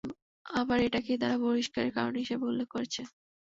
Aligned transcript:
আবার 0.45 0.77
এটাকেই 0.81 1.21
তারা 1.21 1.35
বহিষ্কারের 1.43 1.91
কারণ 1.97 2.13
হিসেবে 2.21 2.43
উল্লেখ 2.45 2.67
করেছে। 2.71 3.01